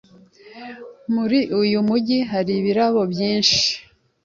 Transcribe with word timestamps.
Muri 1.13 1.39
uyu 1.61 1.79
mujyi 1.87 2.19
hari 2.31 2.51
ibiraro 2.59 3.01
byinshi. 3.11 3.59